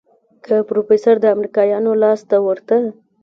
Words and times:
که 0.45 0.55
پروفيسر 0.69 1.15
د 1.21 1.25
امريکايانو 1.35 1.91
لاس 2.03 2.19
ته 2.29 2.37
ورته. 2.47 2.77